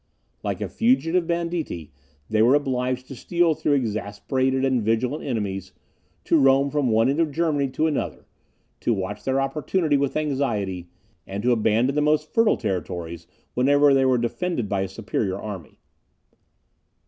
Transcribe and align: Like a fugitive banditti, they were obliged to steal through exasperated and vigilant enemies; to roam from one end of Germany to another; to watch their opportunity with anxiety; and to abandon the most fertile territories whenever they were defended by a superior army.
Like 0.41 0.61
a 0.61 0.67
fugitive 0.67 1.27
banditti, 1.27 1.91
they 2.27 2.41
were 2.41 2.55
obliged 2.55 3.07
to 3.07 3.15
steal 3.15 3.53
through 3.53 3.73
exasperated 3.73 4.65
and 4.65 4.81
vigilant 4.81 5.23
enemies; 5.23 5.73
to 6.23 6.39
roam 6.39 6.71
from 6.71 6.89
one 6.89 7.07
end 7.07 7.19
of 7.19 7.31
Germany 7.31 7.67
to 7.73 7.85
another; 7.85 8.25
to 8.79 8.95
watch 8.95 9.23
their 9.23 9.39
opportunity 9.39 9.97
with 9.97 10.17
anxiety; 10.17 10.87
and 11.27 11.43
to 11.43 11.51
abandon 11.51 11.93
the 11.93 12.01
most 12.01 12.33
fertile 12.33 12.57
territories 12.57 13.27
whenever 13.53 13.93
they 13.93 14.03
were 14.05 14.17
defended 14.17 14.67
by 14.67 14.81
a 14.81 14.87
superior 14.87 15.39
army. 15.39 15.77